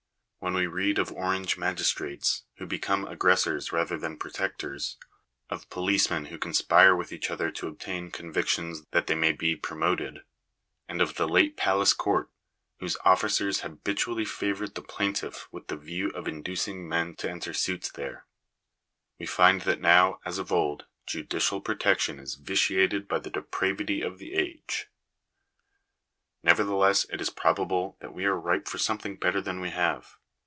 [0.43, 4.97] When we read of Orange magistrates who become aggressors rather than protectors;
[5.51, 10.23] of policemen who conspire with each other to obtain convictions that they may be promoted;
[10.87, 12.27] and of the late Palace Court,
[12.79, 17.91] whose officers habitually favoured the plaintiff with the view of inducing men to enter suits
[17.91, 18.25] there,
[19.19, 24.17] we find that now, as of old, judicial protection is vitiated by the depravity of
[24.17, 24.87] the age.
[26.41, 30.17] Nevertheless it is probable that we are ripe for something better than we have.